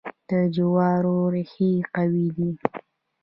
[0.29, 2.51] د جوارو ریښې قوي دي.